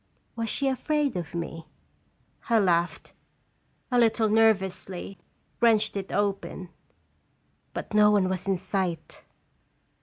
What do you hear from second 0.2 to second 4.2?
Was she afraid of me? I laughed, a